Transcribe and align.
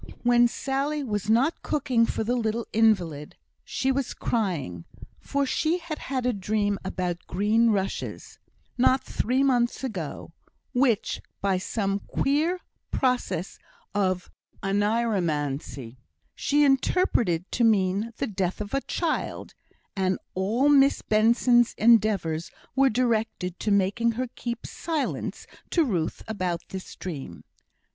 When 0.23 0.47
Sally 0.47 1.03
was 1.03 1.29
not 1.29 1.61
cooking 1.61 2.07
for 2.07 2.23
the 2.23 2.35
little 2.35 2.65
invalid, 2.73 3.35
she 3.63 3.91
was 3.91 4.15
crying; 4.15 4.85
for 5.19 5.45
she 5.45 5.77
had 5.77 5.99
had 5.99 6.25
a 6.25 6.33
dream 6.33 6.79
about 6.83 7.27
green 7.27 7.69
rushes, 7.69 8.39
not 8.79 9.03
three 9.03 9.43
months 9.43 9.83
ago, 9.83 10.33
which, 10.73 11.21
by 11.39 11.59
some 11.59 11.99
queer 11.99 12.61
process 12.89 13.59
of 13.93 14.31
oneiromancy 14.63 15.97
she 16.33 16.63
interpreted 16.63 17.51
to 17.51 17.63
mean 17.63 18.11
the 18.17 18.25
death 18.25 18.59
of 18.59 18.73
a 18.73 18.81
child; 18.81 19.53
and 19.95 20.17
all 20.33 20.67
Miss 20.67 21.03
Benson's 21.03 21.75
endeavours 21.77 22.49
were 22.75 22.89
directed 22.89 23.59
to 23.59 23.69
making 23.69 24.13
her 24.13 24.29
keep 24.35 24.65
silence 24.65 25.45
to 25.69 25.83
Ruth 25.83 26.23
about 26.27 26.67
this 26.69 26.95
dream. 26.95 27.43